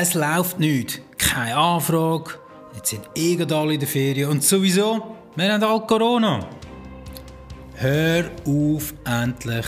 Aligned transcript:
es 0.00 0.14
läuft 0.14 0.58
nicht. 0.58 1.02
Keine 1.18 1.54
Anfrage. 1.54 2.38
Jetzt 2.74 2.90
sind 2.90 3.02
eh 3.14 3.36
alle 3.52 3.74
in 3.74 3.80
der 3.80 3.88
Ferien. 3.88 4.30
Und 4.30 4.42
sowieso, 4.42 5.16
wir 5.36 5.52
haben 5.52 5.62
alle 5.62 5.80
Corona. 5.80 6.48
Hör 7.74 8.30
auf, 8.46 8.94
endlich 9.04 9.66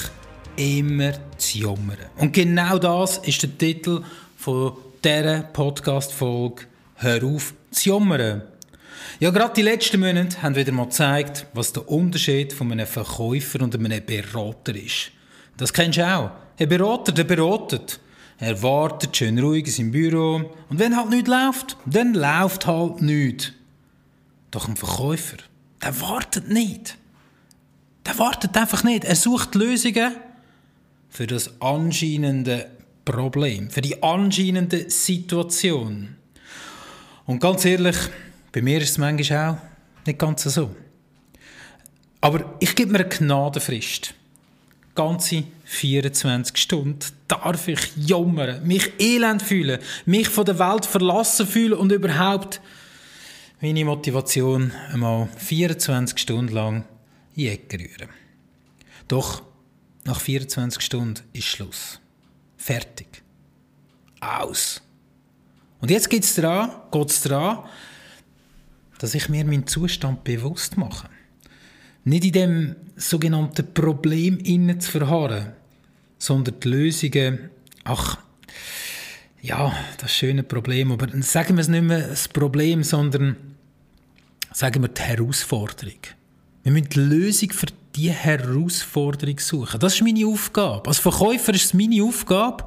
immer 0.57 1.13
zu 1.37 1.59
jammern. 1.59 1.99
Und 2.17 2.33
genau 2.33 2.79
das 2.79 3.19
ist 3.19 3.43
der 3.43 3.59
Titel 3.59 4.03
von 4.39 4.73
dieser 5.05 5.43
Podcast-Folge. 5.43 6.63
Hör 6.95 7.23
auf 7.25 7.53
zu 7.71 7.91
jammern. 7.91 8.43
Ja, 9.21 9.31
gerade 9.31 9.53
die 9.55 9.63
letzten 9.63 10.01
Monate 10.01 10.41
haben 10.41 10.57
wieder 10.57 10.73
mal 10.73 10.85
gezeigt, 10.85 11.47
was 11.53 11.75
der 11.75 11.87
Unterschied 11.87 12.55
von 12.55 12.73
einem 12.73 12.87
Verkäufer 12.87 13.61
und 13.61 13.75
einem 13.75 14.03
Berater 14.05 14.75
ist. 14.75 15.11
Das 15.59 15.73
kennst 15.73 15.99
du 15.99 16.07
auch. 16.07 16.31
Ein 16.59 16.69
Berater, 16.69 17.13
der 17.13 17.25
beratet. 17.25 18.01
Er 18.39 18.63
wartet 18.63 19.17
schön 19.17 19.39
ruhig 19.39 19.67
in 19.67 19.73
seinem 19.73 19.91
Büro. 19.93 20.51
Und 20.69 20.79
wenn 20.79 20.97
halt 20.97 21.11
nichts 21.11 21.29
läuft, 21.29 21.77
dann 21.87 22.15
läuft 22.15 22.67
halt 22.67 23.01
nichts. 23.01 23.53
Doch 24.51 24.69
ein 24.69 24.77
Verkäufer, 24.77 25.39
der 25.83 26.01
wartet 26.01 26.49
nicht. 26.49 26.97
Der 28.07 28.19
wartet 28.19 28.57
einfach 28.57 28.85
nicht. 28.85 29.05
Er 29.05 29.17
sucht 29.17 29.55
Lösungen 29.55 30.13
für 31.09 31.27
das 31.27 31.61
anscheinende 31.61 32.71
Problem, 33.05 33.71
für 33.71 33.81
die 33.81 34.03
anscheinende 34.03 34.91
Situation. 34.91 36.17
Und 37.27 37.41
ganz 37.41 37.65
ehrlich, 37.65 37.97
bei 38.53 38.63
mir 38.63 38.79
ist 38.81 38.91
es 38.91 38.99
manchmal 38.99 39.51
auch 39.51 39.57
nicht 40.07 40.19
ganz 40.19 40.43
so. 40.45 40.75
Aber 42.21 42.57
ich 42.61 42.75
gebe 42.75 42.93
mir 42.93 43.01
eine 43.01 43.09
Gnadenfrist. 43.09 44.15
Ganze 44.95 45.45
24 45.65 46.57
Stunden 46.57 47.01
darf 47.27 47.67
ich 47.69 47.97
jammern, 47.97 48.65
mich 48.67 48.93
elend 48.99 49.43
fühlen, 49.43 49.81
mich 50.07 50.29
von 50.29 50.45
der 50.45 50.59
Welt 50.59 50.87
verlassen 50.87 51.47
fühlen 51.47 51.73
und 51.73 51.91
überhaupt 51.91 52.61
meine 53.61 53.85
Motivation 53.85 54.73
einmal 54.93 55.29
24 55.37 56.19
Stunden 56.19 56.55
lang 56.55 56.85
in 57.35 57.43
die 57.43 57.49
Ecke 57.49 57.79
rühren. 57.79 58.11
Doch 59.09 59.43
nach 60.05 60.21
24 60.21 60.83
Stunden 60.83 61.23
ist 61.33 61.45
Schluss. 61.45 62.01
Fertig. 62.57 63.23
Aus. 64.21 64.81
Und 65.81 65.91
jetzt 65.91 66.09
geht 66.09 66.25
es 66.25 66.35
daran, 66.35 66.71
dass 68.99 69.15
ich 69.15 69.29
mir 69.29 69.45
meinen 69.45 69.67
Zustand 69.67 70.25
bewusst 70.25 70.77
mache. 70.77 71.09
Nicht 72.05 72.25
in 72.25 72.33
dem 72.33 72.77
sogenannten 72.97 73.73
Problem 73.73 74.39
innen 74.39 74.81
zu 74.81 74.91
verharren, 74.91 75.53
sondern 76.19 76.61
die 76.61 76.69
Lösungen, 76.69 77.51
ach, 77.85 78.19
ja, 79.41 79.75
das 79.99 80.13
schöne 80.13 80.43
Problem, 80.43 80.93
aber 80.93 81.09
sagen 81.23 81.57
wir 81.57 81.61
es 81.61 81.69
nicht 81.69 81.83
mehr 81.83 82.09
das 82.09 82.29
Problem, 82.29 82.83
sondern 82.83 83.37
sagen 84.53 84.83
wir 84.83 84.89
die 84.89 85.03
Herausforderung. 85.03 85.99
Wir 86.63 86.73
müssen 86.73 86.89
die 86.89 87.01
Lösung 87.01 87.51
für 87.53 87.67
diese 87.95 88.13
Herausforderung 88.13 89.39
suchen. 89.39 89.81
Das 89.81 89.95
ist 89.95 90.03
meine 90.03 90.27
Aufgabe. 90.27 90.89
Als 90.89 90.99
Verkäufer 90.99 91.53
ist 91.53 91.65
es 91.65 91.75
meine 91.75 92.03
Aufgabe, 92.03 92.65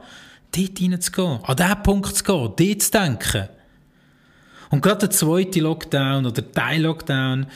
dort 0.51 0.77
hineinzugehen, 0.77 1.39
an 1.44 1.55
diesen 1.55 1.83
Punkt 1.83 2.16
zu 2.16 2.23
gehen, 2.23 2.53
dort 2.55 2.81
zu 2.81 2.91
denken. 2.91 3.49
Und 4.69 4.81
gerade 4.81 4.99
der 4.99 5.11
zweite 5.11 5.59
Lockdown 5.61 6.25
oder 6.25 6.51
Teil-Lockdown, 6.51 7.47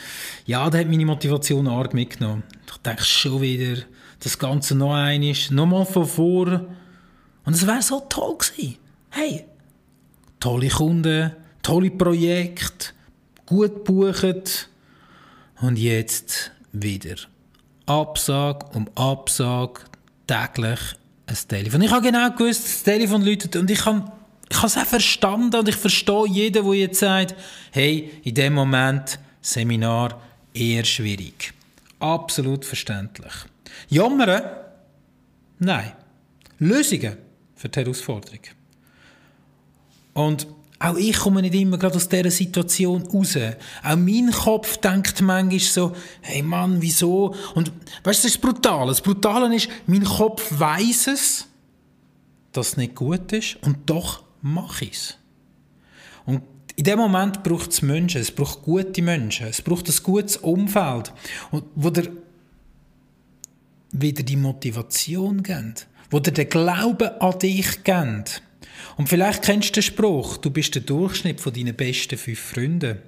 ja, 0.46 0.68
der 0.70 0.80
hat 0.80 0.88
meine 0.88 1.06
Motivation 1.06 1.68
arg 1.68 1.94
mitgenommen. 1.94 2.42
Ich 2.66 2.76
denke 2.78 3.04
schon 3.04 3.40
wieder, 3.40 3.82
das 4.20 4.38
Ganze 4.38 4.74
noch 4.74 4.94
einmal, 4.94 5.34
nochmal 5.50 5.84
von 5.84 6.06
vor. 6.06 6.46
Und 7.44 7.54
es 7.54 7.66
wäre 7.66 7.82
so 7.82 8.00
toll 8.08 8.38
gewesen. 8.38 8.76
Hey, 9.10 9.44
tolle 10.40 10.68
Kunden, 10.68 11.32
tolle 11.62 11.90
Projekte, 11.90 12.88
gut 13.46 13.84
buchen. 13.84 14.42
Und 15.60 15.78
jetzt 15.78 16.50
wieder 16.72 17.16
Absag 17.86 18.74
um 18.74 18.88
Absag, 18.94 19.84
täglich 20.26 20.80
ein 21.26 21.36
Telefon. 21.48 21.82
Ich 21.82 21.90
habe 21.90 22.06
genau 22.06 22.30
gewusst, 22.30 22.64
das 22.64 22.82
Telefon 22.82 23.22
läutet 23.22 23.56
und 23.56 23.70
ich 23.70 23.84
habe 23.84 24.10
ich 24.52 24.58
habe 24.58 24.66
es 24.66 24.76
auch 24.76 24.84
verstanden 24.84 25.56
und 25.56 25.68
ich 25.68 25.76
verstehe 25.76 26.26
jeden, 26.28 26.64
der 26.64 26.74
jetzt 26.74 27.00
sagt, 27.00 27.34
hey, 27.70 28.20
in 28.22 28.34
dem 28.34 28.52
Moment 28.52 29.18
Seminar 29.40 30.20
eher 30.52 30.84
schwierig. 30.84 31.54
Absolut 31.98 32.64
verständlich. 32.64 33.32
Jammern? 33.88 34.42
Nein. 35.58 35.92
Lösungen 36.58 37.16
für 37.56 37.68
die 37.70 37.80
Herausforderung. 37.80 38.40
Und 40.12 40.46
auch 40.78 40.96
ich 40.96 41.16
komme 41.16 41.40
nicht 41.40 41.54
immer 41.54 41.78
gerade 41.78 41.96
aus 41.96 42.08
dieser 42.08 42.30
Situation 42.30 43.06
raus. 43.06 43.38
Auch 43.82 43.96
mein 43.96 44.30
Kopf 44.32 44.76
denkt 44.78 45.22
manchmal 45.22 45.60
so, 45.60 45.96
hey 46.20 46.42
Mann, 46.42 46.82
wieso? 46.82 47.34
Und 47.54 47.72
weißt 48.04 48.22
du, 48.22 48.26
das 48.28 48.34
ist 48.34 48.40
brutal. 48.40 48.88
Das 48.88 49.00
Brutale 49.00 49.54
ist, 49.54 49.68
mein 49.86 50.04
Kopf 50.04 50.46
weiß 50.50 51.06
es, 51.06 51.46
dass 52.52 52.68
es 52.68 52.76
nicht 52.76 52.94
gut 52.94 53.32
ist 53.32 53.56
und 53.62 53.88
doch 53.88 54.22
mache 54.42 54.84
ich 54.84 54.92
es. 54.92 55.18
Und 56.26 56.42
in 56.76 56.84
dem 56.84 56.98
Moment 56.98 57.42
braucht 57.42 57.70
es 57.70 57.82
Menschen, 57.82 58.20
es 58.20 58.30
braucht 58.30 58.62
gute 58.62 59.02
Menschen, 59.02 59.46
es 59.46 59.62
braucht 59.62 59.88
ein 59.88 60.02
gutes 60.02 60.36
Umfeld, 60.38 61.12
wo 61.74 61.90
dir 61.90 62.10
wieder 63.92 64.22
die 64.22 64.36
Motivation 64.36 65.42
gibt, 65.42 65.86
wo 66.10 66.18
dir 66.18 66.32
den 66.32 66.48
Glauben 66.48 67.08
an 67.20 67.38
dich 67.38 67.84
gibt. 67.84 68.42
Und 68.96 69.08
vielleicht 69.08 69.42
kennst 69.42 69.70
du 69.70 69.72
den 69.74 69.82
Spruch, 69.82 70.38
du 70.38 70.50
bist 70.50 70.74
der 70.74 70.82
Durchschnitt 70.82 71.40
von 71.40 71.52
deinen 71.52 71.74
besten 71.74 72.18
fünf 72.18 72.40
Freunden. 72.40 72.98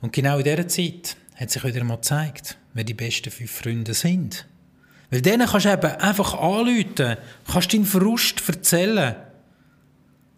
Und 0.00 0.12
genau 0.12 0.38
in 0.38 0.44
dieser 0.44 0.68
Zeit 0.68 1.16
hat 1.36 1.50
sich 1.50 1.62
wieder 1.62 1.84
mal 1.84 1.96
gezeigt, 1.96 2.56
wer 2.72 2.84
die 2.84 2.94
besten 2.94 3.30
fünf 3.30 3.50
Freunde 3.50 3.94
sind. 3.94 4.46
Weil 5.10 5.22
denen 5.22 5.46
kannst 5.46 5.66
du 5.66 5.72
eben 5.72 5.92
einfach 5.96 6.34
anrufen, 6.34 7.16
kannst 7.50 7.72
deinen 7.72 7.84
Frust 7.84 8.42
erzählen 8.48 9.16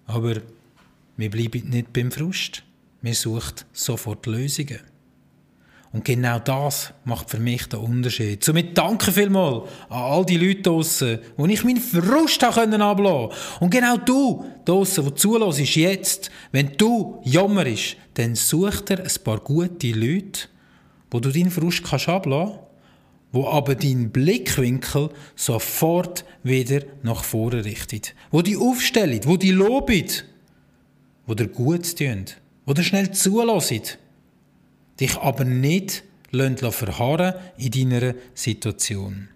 aber 0.06 0.36
wir 1.16 1.30
bleiben 1.30 1.68
nicht 1.70 1.92
beim 1.92 2.10
Frust. 2.10 2.62
Wir 3.00 3.14
suchen 3.14 3.54
sofort 3.72 4.26
Lösungen. 4.26 4.80
Und 5.92 6.06
genau 6.06 6.38
das 6.38 6.94
macht 7.04 7.28
für 7.28 7.38
mich 7.38 7.66
den 7.66 7.80
Unterschied. 7.80 8.42
Somit 8.42 8.76
danke 8.78 9.12
vielmals 9.12 9.68
an 9.90 10.02
all 10.02 10.24
die 10.24 10.38
Leute 10.38 10.62
draussen, 10.62 11.18
wo 11.36 11.44
ich 11.44 11.64
meinen 11.64 11.82
Frust 11.82 12.42
ablassen 12.42 12.78
konnte. 12.78 13.36
Und 13.60 13.70
genau 13.70 13.98
du 13.98 14.46
draussen, 14.64 15.04
der 15.04 15.16
zulässt 15.16 15.76
jetzt, 15.76 16.30
wenn 16.50 16.76
du 16.78 17.20
jammerst, 17.24 17.96
dann 18.14 18.34
such 18.34 18.80
dir 18.80 19.00
ein 19.00 19.22
paar 19.22 19.40
gute 19.40 19.90
Leute, 19.92 20.48
wo 21.10 21.20
du 21.20 21.30
deinen 21.30 21.50
Frust 21.50 21.84
kannst 21.84 22.08
ablassen 22.08 22.58
wo 23.32 23.48
aber 23.48 23.74
deinen 23.74 24.10
Blickwinkel 24.10 25.08
sofort 25.34 26.24
wieder 26.42 26.82
nach 27.02 27.24
vorne 27.24 27.64
richtet. 27.64 28.14
Wo 28.30 28.42
die 28.42 28.56
aufstellen, 28.56 29.20
wo 29.24 29.36
die 29.36 29.50
loben, 29.50 30.06
wo 31.26 31.34
dir 31.34 31.48
gut 31.48 31.96
tun, 31.96 32.26
wo 32.66 32.74
dir 32.74 32.84
schnell 32.84 33.10
zulassen, 33.10 33.82
dich 35.00 35.16
aber 35.16 35.44
nicht 35.44 36.04
verharren 36.32 37.34
in 37.58 37.70
deiner 37.70 38.14
Situation. 38.34 39.28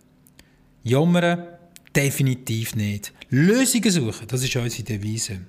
Jammern 0.83 1.47
definitiv 1.95 2.77
nicht. 2.77 3.13
Lösungen 3.31 3.91
suchen, 3.91 4.27
das 4.29 4.43
ist 4.43 4.55
unsere 4.57 4.83
Devise. 4.83 5.41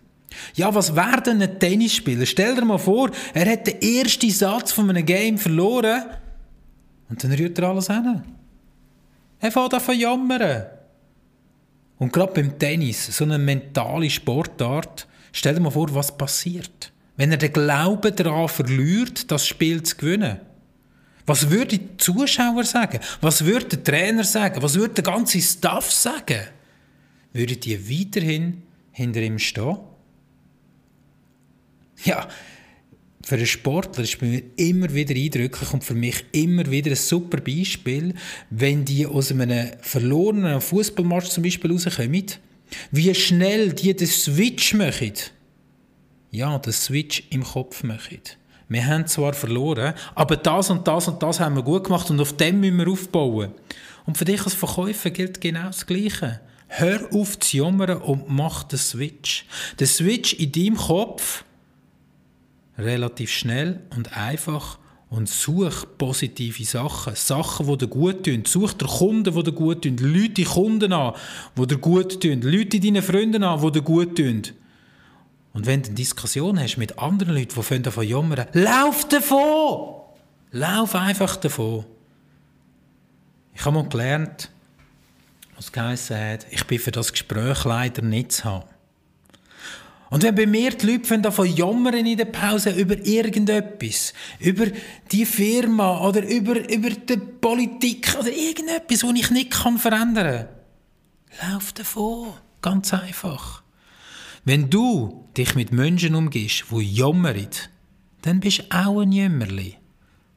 Ja, 0.56 0.74
was 0.74 0.96
wäre 0.96 1.22
denn 1.22 1.42
ein 1.42 1.60
Tennisspieler? 1.60 2.26
Stell 2.26 2.56
dir 2.56 2.66
mal 2.66 2.78
vor, 2.78 3.12
er 3.34 3.52
hat 3.52 3.68
den 3.68 3.82
ersten 3.82 4.30
Satz 4.30 4.72
von 4.72 4.90
einem 4.90 5.06
Game 5.06 5.38
verloren 5.38 6.06
und 7.10 7.24
dann 7.24 7.32
rührt 7.32 7.58
er 7.60 7.70
alles 7.70 7.88
hin. 7.88 8.24
Er 9.40 9.52
fängt 9.52 9.74
an 9.74 9.82
zu 9.82 9.94
jammern. 9.94 10.66
Und 12.00 12.14
gerade 12.14 12.34
beim 12.34 12.58
Tennis, 12.60 13.08
so 13.08 13.24
eine 13.24 13.38
mentale 13.38 14.10
Sportart, 14.10 15.08
stell 15.32 15.56
dir 15.56 15.62
mal 15.62 15.72
vor, 15.72 15.94
was 15.94 16.16
passiert. 16.16 16.92
Wenn 17.16 17.32
er 17.32 17.38
den 17.38 17.54
Glauben 17.54 18.16
daran 18.16 18.48
verliert, 18.48 19.32
das 19.32 19.48
Spiel 19.48 19.82
zu 19.82 19.98
gewinnen. 19.98 20.40
Was 21.26 21.50
würde 21.50 21.78
die 21.78 21.98
Zuschauer 21.98 22.64
sagen? 22.64 23.00
Was 23.22 23.44
würde 23.44 23.66
der 23.66 23.84
Trainer 23.84 24.24
sagen? 24.24 24.62
Was 24.62 24.76
würde 24.76 24.94
der 24.94 25.04
ganze 25.04 25.42
Staff 25.42 25.92
sagen? 25.92 26.42
Würden 27.34 27.60
die 27.60 27.90
weiterhin 27.90 28.64
hinter 28.92 29.22
ihm 29.22 29.40
stehen? 29.40 29.78
Ja, 32.04 32.28
für 33.28 33.36
einen 33.36 33.46
Sportler 33.46 34.06
ist 34.06 34.22
mir 34.22 34.42
immer 34.56 34.94
wieder 34.94 35.14
eindrücklich 35.14 35.74
und 35.74 35.84
für 35.84 35.96
mich 35.96 36.24
immer 36.32 36.66
wieder 36.72 36.92
ein 36.92 36.96
super 36.96 37.42
Beispiel, 37.42 38.14
wenn 38.50 38.86
die 38.86 39.06
aus 39.06 39.34
einem 39.34 39.72
verlorenen 39.82 40.62
Fußballmatch 40.62 41.28
zum 41.28 41.44
Beispiel 41.44 41.74
rauskommen, 41.74 42.24
wie 42.92 43.14
schnell 43.14 43.74
die 43.74 43.94
den 43.94 44.08
Switch 44.08 44.74
machen. 44.76 45.12
Ja, 46.32 46.58
den 46.58 46.72
Switch 46.72 47.24
im 47.32 47.44
Kopf 47.44 47.84
machen. 47.84 48.22
Wir 48.70 48.86
haben 48.86 49.06
zwar 49.08 49.34
verloren, 49.34 49.94
aber 50.16 50.38
das 50.38 50.70
und 50.70 50.88
das 50.88 51.10
und 51.10 51.22
das 51.22 51.42
haben 51.42 51.58
wir 51.58 51.64
gut 51.64 51.84
gemacht 51.84 52.10
und 52.10 52.22
auf 52.22 52.38
dem 52.38 52.62
müssen 52.62 52.78
wir 52.78 52.88
aufbauen. 52.88 53.52
Und 54.06 54.18
für 54.18 54.24
dich 54.24 54.42
als 54.46 54.54
Verkäufer 54.54 55.10
gilt 55.10 55.42
genau 55.42 55.68
das 55.68 55.86
Gleiche. 55.86 56.40
Hör 56.70 57.14
auf 57.14 57.38
zu 57.40 57.58
jammern 57.58 57.98
und 57.98 58.30
mach 58.30 58.64
den 58.64 58.80
Switch. 58.80 59.46
Den 59.82 59.88
Switch 59.88 60.34
in 60.34 60.54
deinem 60.54 60.78
Kopf 60.78 61.44
relativ 62.78 63.32
schnell 63.32 63.82
und 63.96 64.16
einfach 64.16 64.78
und 65.10 65.30
such 65.30 65.86
positive 65.98 66.64
Sachen. 66.66 67.16
Sachen, 67.16 67.68
die 67.68 67.78
dir 67.78 67.88
gut 67.88 68.26
tun. 68.26 68.44
Such 68.46 68.74
dir 68.74 68.88
Kunden, 68.88 69.34
die 69.34 69.44
dir 69.44 69.52
gut 69.52 69.84
tun. 69.84 69.98
Leute 69.98 70.44
Kunden 70.44 70.94
an, 70.94 71.14
die 71.58 71.68
dir 71.68 71.78
gut 71.78 72.22
tun. 72.22 72.42
Leute 72.42 72.80
deine 72.80 73.02
Freunde 73.02 73.46
an, 73.46 73.62
die 73.62 73.72
dir 73.72 73.82
gut 73.82 74.18
tun. 74.18 74.44
Und 75.54 75.66
wenn 75.66 75.82
du 75.82 75.88
eine 75.88 75.96
Diskussion 75.96 76.60
hast 76.60 76.78
mit 76.78 77.00
anderen 77.00 77.34
Leuten, 77.36 77.62
die 77.70 77.82
davon 77.82 78.08
jammern, 78.08 78.46
lauf 78.54 79.08
davon! 79.08 79.96
Lauf 80.52 80.96
einfach 80.96 81.36
davon. 81.38 81.86
Ich 83.54 83.66
habe 83.66 83.76
mal 83.76 83.90
gelernt, 83.90 84.52
was 85.56 85.72
geheißen 85.72 86.16
hat, 86.16 86.46
ich 86.52 86.64
bin 86.66 86.80
für 86.80 86.92
das 86.92 87.12
Gespräch 87.12 87.66
leider 87.66 88.02
nicht 88.04 88.34
zu 88.34 88.44
haben. 88.44 88.70
Und 90.10 90.24
wenn 90.24 90.36
bei 90.36 90.46
mir 90.46 90.72
die 90.72 90.86
Leute 90.86 91.20
davon 91.20 91.54
jammern 91.54 92.06
in 92.06 92.18
der 92.18 92.26
Pause 92.26 92.72
über 92.72 92.96
irgendetwas, 93.06 94.14
über 94.40 94.68
die 95.12 95.26
Firma 95.26 96.00
oder 96.08 96.26
über, 96.26 96.70
über 96.70 96.90
die 96.92 97.18
Politik 97.18 98.16
oder 98.18 98.32
irgendetwas, 98.32 99.04
was 99.04 99.14
ich 99.14 99.32
nicht 99.32 99.52
kann 99.52 99.78
verändern 99.78 100.48
kann, 101.40 101.52
lauf 101.52 101.74
davon. 101.74 102.34
Ganz 102.62 102.94
einfach. 102.94 103.64
Wenn 104.46 104.70
du 104.70 105.26
dich 105.36 105.56
mit 105.56 105.72
Menschen 105.72 106.16
umgehst, 106.16 106.66
die 106.72 106.96
jammern, 106.96 107.48
dann 108.22 108.40
bist 108.40 108.60
du 108.60 108.64
auch 108.72 109.02
ein 109.02 109.12
Jämmerli. 109.12 109.76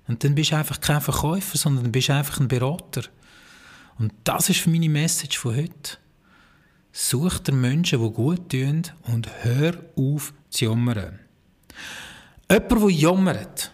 Und 0.08 0.24
dann 0.24 0.34
bist 0.34 0.50
du 0.50 0.56
einfach 0.56 0.80
kein 0.80 1.00
Verkäufer, 1.00 1.56
sondern 1.56 1.92
bist 1.92 2.08
du 2.08 2.14
einfach 2.14 2.40
ein 2.40 2.48
Berater. 2.48 3.02
Und 3.98 4.12
das 4.24 4.48
ist 4.48 4.66
meine 4.66 4.88
Message 4.88 5.38
von 5.38 5.54
heute. 5.54 5.98
Such 6.92 7.38
dir 7.38 7.52
Menschen, 7.52 8.00
die 8.02 8.12
gut 8.12 8.50
tun 8.50 8.82
und 9.02 9.28
hör 9.42 9.74
auf 9.96 10.32
zu 10.48 10.64
jammern. 10.64 11.20
Jemand, 12.50 12.70
der 12.70 12.90
jammert, 12.90 13.72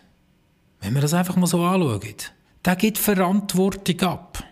wenn 0.81 0.95
wir 0.95 1.01
das 1.01 1.15
einfach 1.15 1.37
mal 1.37 1.47
so 1.47 1.65
anschauen, 1.65 2.15
der 2.65 2.77
gibt 2.77 2.99
Verantwortung 2.99 4.01
ab. 4.03 4.45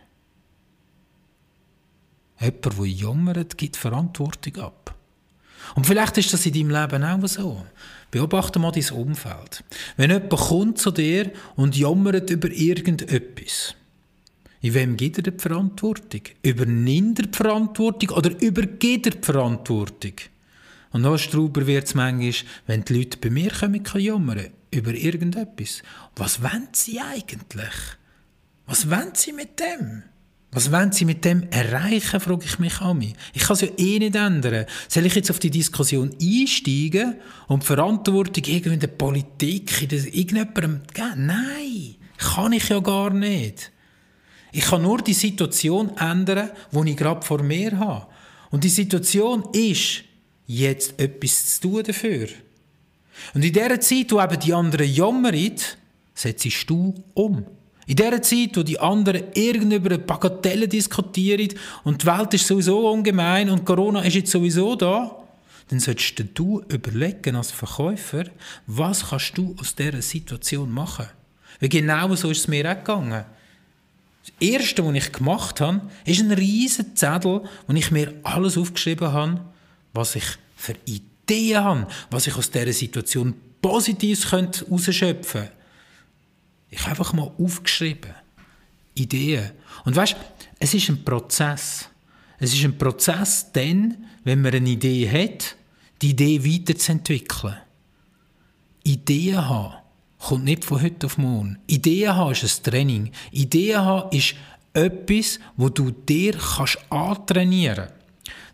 Jemand, 2.40 2.64
der 2.64 2.86
jammert, 2.86 3.58
gibt 3.58 3.76
Verantwortung 3.76 4.56
ab. 4.56 4.94
Und 5.74 5.86
vielleicht 5.86 6.18
ist 6.18 6.32
das 6.32 6.46
in 6.46 6.52
deinem 6.52 6.70
Leben 6.70 7.04
auch 7.04 7.26
so. 7.26 7.64
Beobachte 8.10 8.58
mal 8.58 8.70
dein 8.70 8.90
Umfeld. 8.90 9.64
Wenn 9.96 10.10
jemand 10.10 10.30
kommt 10.30 10.78
zu 10.78 10.90
dir 10.90 11.32
und 11.56 11.76
jammert 11.76 12.30
über 12.30 12.48
irgendetwas, 12.48 13.74
in 14.64 14.72
wem 14.72 14.96
gibt 14.96 15.18
er 15.18 15.30
die 15.30 15.38
Verantwortung? 15.38 16.22
Übernimmt 16.42 17.18
er 17.18 17.26
die 17.26 17.36
Verantwortung 17.36 18.16
oder 18.16 18.30
übergeht 18.40 19.04
er 19.04 19.12
die 19.12 19.22
Verantwortung? 19.22 20.14
Und 20.90 21.02
noch 21.02 21.18
strauber 21.18 21.66
wird 21.66 21.84
es 21.84 21.94
manchmal, 21.94 22.32
wenn 22.66 22.82
die 22.82 22.94
Leute 22.94 23.18
bei 23.18 23.28
mir 23.28 23.50
kommen, 23.50 23.84
jammern 23.94 24.46
über 24.70 24.94
irgendetwas. 24.94 25.82
Was 26.16 26.42
wollen 26.42 26.68
sie 26.72 26.98
eigentlich? 26.98 27.74
Was 28.64 28.88
wollen 28.88 29.10
sie 29.12 29.34
mit 29.34 29.60
dem? 29.60 30.04
Was 30.50 30.72
wollen 30.72 30.92
sie 30.92 31.04
mit 31.04 31.26
dem 31.26 31.42
erreichen, 31.50 32.18
frage 32.18 32.46
ich 32.46 32.58
mich 32.58 32.80
an 32.80 32.96
mich. 32.96 33.12
Ich 33.34 33.42
kann 33.42 33.56
es 33.56 33.60
ja 33.60 33.68
eh 33.76 33.98
nicht 33.98 34.16
ändern. 34.16 34.64
Soll 34.88 35.04
ich 35.04 35.14
jetzt 35.14 35.30
auf 35.30 35.40
die 35.40 35.50
Diskussion 35.50 36.16
einsteigen 36.18 37.16
und 37.48 37.64
die 37.64 37.66
Verantwortung 37.66 38.44
irgendwie 38.46 38.74
in 38.74 38.80
der 38.80 38.86
Politik, 38.86 39.82
in 39.82 39.90
irgendjemandem 39.90 40.80
geben? 40.94 41.26
Nein, 41.26 41.96
kann 42.16 42.52
ich 42.52 42.70
ja 42.70 42.80
gar 42.80 43.10
nicht. 43.10 43.73
Ich 44.56 44.66
kann 44.66 44.82
nur 44.82 44.98
die 44.98 45.14
Situation 45.14 45.96
ändern, 45.96 46.50
die 46.70 46.90
ich 46.90 46.96
gerade 46.96 47.26
vor 47.26 47.42
mir 47.42 47.76
habe. 47.76 48.06
Und 48.50 48.62
die 48.62 48.68
Situation 48.68 49.48
ist, 49.52 50.04
jetzt 50.46 50.96
etwas 51.00 51.58
zu 51.58 51.68
tun 51.68 51.82
dafür. 51.82 52.28
Und 53.34 53.44
in 53.44 53.52
der 53.52 53.80
Zeit, 53.80 54.12
wo 54.12 54.22
eben 54.22 54.38
die 54.38 54.54
anderen 54.54 54.88
jammern, 54.88 55.52
setzt 56.14 56.70
du 56.70 56.94
um. 57.14 57.44
In 57.88 57.96
der 57.96 58.22
Zeit, 58.22 58.56
wo 58.56 58.62
die 58.62 58.78
anderen 58.78 59.24
irgendüber 59.34 59.90
eine 59.90 59.98
Bagatelle 59.98 60.68
diskutieren 60.68 61.48
und 61.82 62.02
die 62.02 62.06
Welt 62.06 62.32
ist 62.34 62.46
sowieso 62.46 62.88
ungemein 62.88 63.50
und 63.50 63.64
Corona 63.64 64.02
ist 64.02 64.14
jetzt 64.14 64.30
sowieso 64.30 64.76
da, 64.76 65.16
dann 65.68 65.80
solltest 65.80 66.22
du 66.34 66.62
überlegen 66.68 67.34
als 67.34 67.50
Verkäufer, 67.50 68.26
was 68.68 69.08
kannst 69.08 69.36
du 69.36 69.56
aus 69.58 69.74
dieser 69.74 70.00
Situation 70.00 70.70
machen. 70.70 71.06
Weil 71.58 71.68
genau 71.68 72.14
so 72.14 72.30
ist 72.30 72.38
es 72.38 72.48
mir 72.48 72.70
auch 72.70 72.76
gegangen. 72.76 73.24
Das 74.24 74.32
Erste, 74.40 74.86
was 74.86 74.94
ich 74.94 75.12
gemacht 75.12 75.60
habe, 75.60 75.82
ist 76.06 76.20
ein 76.20 76.32
riesiger 76.32 76.94
Zettel, 76.94 77.42
wo 77.66 77.74
ich 77.74 77.90
mir 77.90 78.14
alles 78.22 78.56
aufgeschrieben 78.56 79.12
habe, 79.12 79.44
was 79.92 80.16
ich 80.16 80.24
für 80.56 80.74
Ideen 80.86 81.62
habe, 81.62 81.86
was 82.10 82.26
ich 82.26 82.36
aus 82.36 82.50
dieser 82.50 82.72
Situation 82.72 83.34
Positives 83.60 84.32
herausschöpfen 84.32 85.42
könnte. 85.42 85.52
Ich 86.70 86.80
habe 86.80 86.90
einfach 86.90 87.12
mal 87.12 87.30
aufgeschrieben. 87.38 88.14
Ideen. 88.94 89.50
Und 89.84 89.94
weißt, 89.94 90.16
es 90.58 90.74
ist 90.74 90.88
ein 90.88 91.04
Prozess. 91.04 91.88
Es 92.38 92.54
ist 92.54 92.64
ein 92.64 92.78
Prozess 92.78 93.52
dann, 93.52 94.06
wenn 94.24 94.40
man 94.40 94.54
eine 94.54 94.68
Idee 94.68 95.08
hat, 95.08 95.56
die 96.00 96.10
Idee 96.10 96.44
weiterzuentwickeln. 96.44 97.56
Ideen 98.84 99.48
haben 99.48 99.83
kommt 100.24 100.44
nicht 100.44 100.64
von 100.64 100.82
heute 100.82 101.06
auf 101.06 101.18
morgen. 101.18 101.58
Ideen 101.66 102.16
haben 102.16 102.32
ist 102.32 102.44
ein 102.44 102.70
Training. 102.70 103.12
Ideen 103.30 103.78
haben 103.78 104.10
ist 104.10 104.34
etwas, 104.72 105.38
wo 105.56 105.68
du 105.68 105.90
dir 105.90 106.32
kannst 106.32 106.78
antrainieren 106.90 107.88
kannst. 107.88 107.94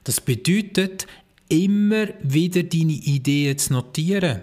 Das 0.04 0.20
bedeutet, 0.20 1.06
immer 1.48 2.08
wieder 2.22 2.62
deine 2.62 2.92
Ideen 2.92 3.58
zu 3.58 3.72
notieren. 3.72 4.40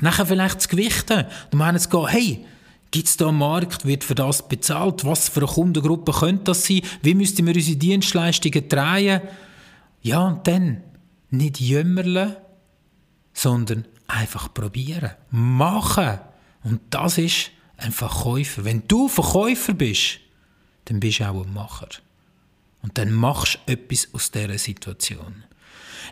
Nachher 0.00 0.26
vielleicht 0.26 0.60
zu 0.60 0.68
gewichten. 0.68 1.26
Du 1.50 1.56
meinst 1.56 1.92
hey, 1.92 2.44
gibt 2.90 3.08
es 3.08 3.16
da 3.16 3.28
einen 3.28 3.38
Markt, 3.38 3.84
wird 3.84 4.04
für 4.04 4.14
das 4.14 4.46
bezahlt? 4.48 5.04
Was 5.04 5.28
für 5.28 5.40
eine 5.40 5.48
Kundengruppe 5.48 6.12
könnte 6.12 6.44
das 6.44 6.66
sein? 6.66 6.82
Wie 7.02 7.14
müssten 7.14 7.46
wir 7.46 7.54
unsere 7.54 7.76
Dienstleistungen 7.76 8.68
drehen? 8.68 9.20
Ja, 10.02 10.26
und 10.26 10.46
dann 10.46 10.82
nicht 11.30 11.60
jämmerle, 11.60 12.40
sondern 13.32 13.86
einfach 14.06 14.52
probieren. 14.52 15.12
Machen. 15.30 16.18
Und 16.64 16.80
das 16.90 17.18
ist 17.18 17.50
ein 17.76 17.92
Verkäufer. 17.92 18.64
Wenn 18.64 18.82
du 18.88 19.08
Verkäufer 19.08 19.74
bist, 19.74 20.18
dann 20.86 21.00
bist 21.00 21.20
du 21.20 21.24
auch 21.24 21.44
ein 21.44 21.52
Macher. 21.52 21.88
Und 22.82 22.98
dann 22.98 23.12
machst 23.12 23.58
du 23.66 23.72
etwas 23.72 24.08
aus 24.12 24.30
dieser 24.30 24.58
Situation. 24.58 25.44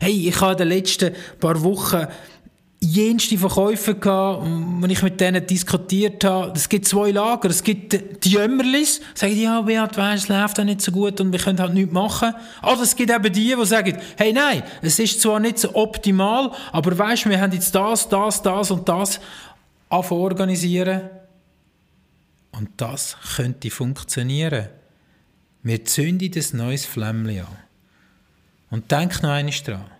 Hey, 0.00 0.28
ich 0.28 0.40
habe 0.40 0.52
in 0.52 0.58
den 0.58 0.68
letzten 0.68 1.12
paar 1.38 1.62
Wochen 1.62 2.06
jenste 2.80 3.38
Verkäufer 3.38 3.94
gehabt, 3.94 4.42
wenn 4.44 4.90
ich 4.90 5.02
mit 5.02 5.20
denen 5.20 5.46
diskutiert 5.46 6.24
habe. 6.24 6.52
Es 6.56 6.68
gibt 6.68 6.86
zwei 6.86 7.12
Lager. 7.12 7.48
Es 7.48 7.62
gibt 7.62 8.24
die 8.24 8.30
Jömmerlis, 8.30 8.98
die 8.98 9.18
sagen, 9.18 9.40
ja, 9.40 9.60
Beat, 9.60 9.96
weiss, 9.96 10.24
es 10.24 10.28
läuft 10.28 10.58
auch 10.58 10.64
nicht 10.64 10.80
so 10.80 10.90
gut 10.90 11.20
und 11.20 11.30
wir 11.30 11.38
können 11.38 11.60
halt 11.60 11.74
nichts 11.74 11.92
machen. 11.92 12.34
Oder 12.62 12.82
es 12.82 12.96
gibt 12.96 13.10
eben 13.10 13.32
die, 13.32 13.54
die 13.54 13.66
sagen, 13.66 13.98
hey, 14.16 14.32
nein, 14.32 14.64
es 14.80 14.98
ist 14.98 15.20
zwar 15.20 15.38
nicht 15.38 15.58
so 15.58 15.74
optimal, 15.74 16.50
aber 16.72 16.98
weißt, 16.98 17.28
wir 17.28 17.40
haben 17.40 17.52
jetzt 17.52 17.72
das, 17.72 18.08
das, 18.08 18.42
das 18.42 18.70
und 18.72 18.88
das 18.88 19.20
organisieren 19.92 21.10
und 22.52 22.70
das 22.76 23.16
könnte 23.36 23.70
funktionieren. 23.70 24.68
Wir 25.62 25.84
zünden 25.84 26.32
ein 26.34 26.56
neues 26.56 26.86
Flämmchen 26.86 27.46
an. 27.46 27.58
Und 28.70 28.90
denk 28.90 29.22
noch 29.22 29.30
einmal 29.30 29.54
dran. 29.64 29.90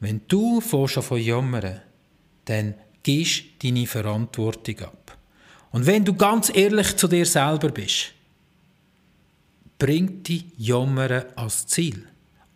Wenn 0.00 0.22
du 0.28 0.60
schon 0.60 1.02
von 1.02 1.20
jammern, 1.20 1.80
dann 2.46 2.74
gibst 3.02 3.44
deine 3.62 3.86
Verantwortung 3.86 4.80
ab. 4.80 5.18
Und 5.70 5.86
wenn 5.86 6.04
du 6.04 6.14
ganz 6.14 6.50
ehrlich 6.54 6.96
zu 6.96 7.08
dir 7.08 7.26
selber 7.26 7.68
bist, 7.68 8.14
bringt 9.78 10.28
dich 10.28 10.46
Jammern 10.56 11.24
als 11.36 11.66
Ziel. 11.66 12.04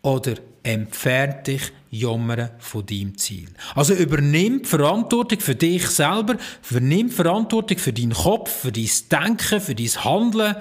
Oder 0.01 0.37
entfernt 0.63 1.47
dich 1.47 1.73
Jammern 1.91 2.51
von 2.59 2.87
deinem 2.87 3.19
Ziel. 3.19 3.49
Also 3.75 3.95
übernimm 3.95 4.65
Verantwortung 4.65 5.41
für 5.41 5.55
dich 5.55 5.87
selber, 5.89 6.37
übernimm 6.71 7.11
Verantwortung 7.11 7.79
für 7.79 7.93
deinen 7.93 8.15
Kopf, 8.15 8.51
für 8.51 8.73
dein 8.73 8.89
Denken, 9.11 9.61
für 9.61 9.75
dein 9.75 10.05
Handeln. 10.05 10.57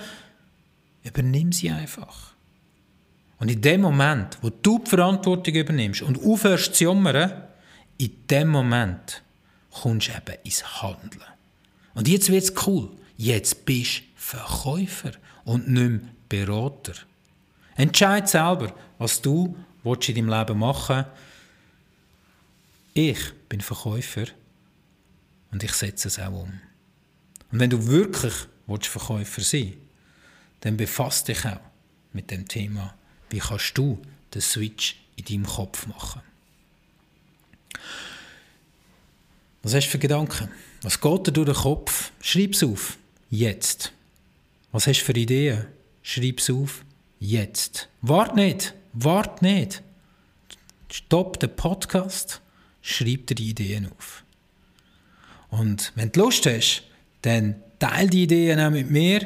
Übernimm 1.03 1.51
sie 1.51 1.69
einfach. 1.69 2.33
Und 3.39 3.49
in 3.49 3.61
dem 3.61 3.81
Moment, 3.81 4.37
wo 4.41 4.49
du 4.49 4.79
die 4.79 4.89
Verantwortung 4.89 5.55
übernimmst 5.55 6.01
und 6.01 6.23
aufhörst 6.23 6.75
zu 6.75 6.83
jammern, 6.85 7.31
in 7.97 8.11
dem 8.29 8.49
Moment 8.49 9.23
kommst 9.71 10.09
du 10.09 10.11
eben 10.11 10.39
ins 10.43 10.81
Handeln. 10.81 11.23
Und 11.93 12.07
jetzt 12.07 12.29
wird 12.29 12.43
es 12.43 12.67
cool. 12.67 12.89
Jetzt 13.17 13.65
bist 13.65 13.99
du 13.99 14.03
Verkäufer 14.15 15.11
und 15.43 15.67
nicht 15.69 15.89
mehr 15.89 16.01
Berater. 16.29 16.93
Entscheid 17.75 18.29
selber, 18.29 18.73
was 18.97 19.21
du 19.21 19.55
willst 19.83 20.09
in 20.09 20.15
deinem 20.15 20.29
Leben 20.29 20.59
machen 20.59 21.05
Ich 22.93 23.33
bin 23.49 23.61
Verkäufer 23.61 24.25
und 25.51 25.63
ich 25.63 25.73
setze 25.73 26.07
es 26.07 26.19
auch 26.19 26.43
um. 26.43 26.59
Und 27.51 27.59
wenn 27.59 27.69
du 27.69 27.87
wirklich 27.87 28.33
willst 28.67 28.87
Verkäufer 28.87 29.41
sein 29.41 29.73
dann 30.61 30.77
befasst 30.77 31.27
dich 31.27 31.45
auch 31.45 31.59
mit 32.13 32.31
dem 32.31 32.47
Thema 32.47 32.93
wie 33.31 33.39
kannst 33.39 33.77
du 33.77 33.99
den 34.33 34.41
Switch 34.41 34.97
in 35.15 35.25
deinem 35.25 35.45
Kopf 35.45 35.87
machen. 35.87 36.21
Was 39.63 39.73
hast 39.73 39.85
du 39.85 39.91
für 39.91 39.99
Gedanken? 39.99 40.49
Was 40.81 40.99
geht 40.99 41.27
dir 41.27 41.31
durch 41.31 41.47
den 41.47 41.55
Kopf? 41.55 42.11
Schreib 42.21 42.53
es 42.53 42.63
auf. 42.63 42.97
Jetzt. 43.29 43.93
Was 44.71 44.87
hast 44.87 45.01
du 45.01 45.05
für 45.05 45.13
Ideen? 45.13 45.67
Schreib 46.01 46.39
es 46.39 46.49
auf. 46.49 46.83
Jetzt. 47.19 47.87
Wart 48.01 48.35
nicht. 48.35 48.73
Wart 48.93 49.41
nicht. 49.41 49.81
Stopp 50.91 51.39
den 51.39 51.55
Podcast. 51.55 52.41
Schreib 52.81 53.27
dir 53.27 53.35
die 53.35 53.51
Ideen 53.51 53.89
auf. 53.97 54.25
Und 55.49 55.93
wenn 55.95 56.11
du 56.11 56.19
Lust 56.21 56.45
hast, 56.45 56.83
dann 57.21 57.55
teile 57.79 58.09
die 58.09 58.23
Ideen 58.23 58.59
auch 58.59 58.71
mit 58.71 58.91
mir. 58.91 59.25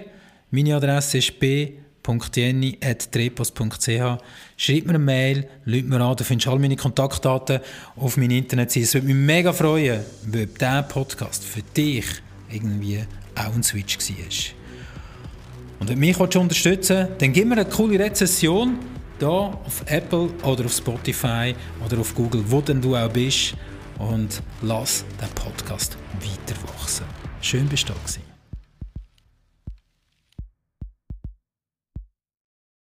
Meine 0.52 0.76
Adresse 0.76 1.18
ist 1.20 1.40
b.jenny.trepos.ch. 1.40 4.24
Schreib 4.58 4.86
mir 4.86 4.90
eine 4.90 5.00
Mail, 5.00 5.48
lüt 5.66 5.88
mir 5.88 6.02
an, 6.02 6.16
du 6.16 6.24
findest 6.24 6.48
all 6.48 6.60
meine 6.60 6.76
Kontaktdaten 6.76 7.62
auf 7.96 8.18
meiner 8.18 8.36
Internetseite. 8.36 8.84
Es 8.84 8.94
würde 8.94 9.08
mich 9.08 9.16
mega 9.16 9.52
freuen, 9.52 10.02
wenn 10.24 10.54
dieser 10.54 10.84
Podcast 10.84 11.44
für 11.44 11.62
dich 11.62 12.06
irgendwie 12.52 13.04
auch 13.36 13.56
ein 13.56 13.64
Switch 13.64 13.98
war. 13.98 14.16
Und 15.80 15.90
wenn 15.90 15.96
du 15.96 16.02
mich 16.02 16.20
unterstützen 16.20 16.98
willst, 16.98 17.22
dann 17.22 17.34
gib 17.34 17.48
mir 17.48 17.56
eine 17.56 17.66
coole 17.66 17.98
Rezession 18.00 18.78
hier 19.20 19.30
auf 19.30 19.84
Apple 19.88 20.30
oder 20.44 20.66
auf 20.66 20.74
Spotify 20.74 21.56
oder 21.86 22.00
auf 22.00 22.14
Google, 22.16 22.44
wo 22.48 22.62
denn 22.62 22.82
du 22.82 22.96
auch 22.96 23.10
bist 23.10 23.56
und 24.00 24.42
lass 24.62 25.06
den 25.22 25.30
Podcast 25.30 25.98
weiter 26.20 26.60
wachsen. 26.68 27.06
Schön 27.42 27.68
bist 27.68 27.88
du 27.90 27.94
da 27.94 28.00
gewesen. 28.00 28.25